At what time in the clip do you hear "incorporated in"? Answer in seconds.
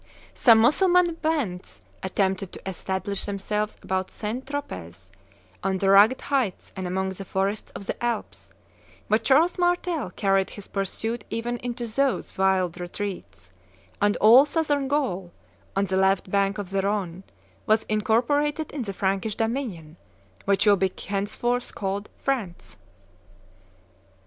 17.83-18.81